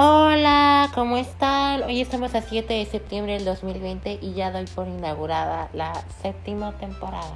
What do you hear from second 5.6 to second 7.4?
la séptima temporada.